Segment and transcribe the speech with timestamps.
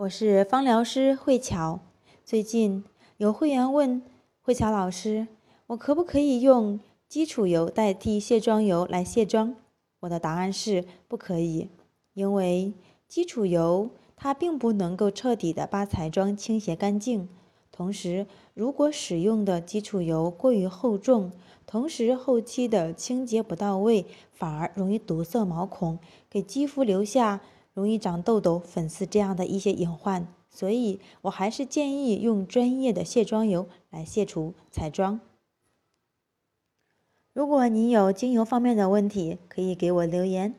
[0.00, 1.80] 我是芳疗师慧乔。
[2.22, 2.84] 最近
[3.16, 4.02] 有会员问
[4.42, 5.26] 慧乔老师，
[5.68, 9.54] 我可不可以用基础油代替卸妆油来卸妆？
[10.00, 11.70] 我的答案是不可以，
[12.12, 12.74] 因为
[13.08, 17.26] 基础油它并不能够彻底的把彩妆清洁干净。
[17.72, 21.32] 同时，如果使用的基础油过于厚重，
[21.66, 24.04] 同时后期的清洁不到位，
[24.34, 27.40] 反而容易堵塞毛孔，给肌肤留下。
[27.76, 35.20] 容易长痘痘、粉刺这样的一些隐患，所以我还是建议用专业的卸妆油来卸除彩妆。
[37.34, 40.54] 如果你有精油方面的问题，可以给我留言。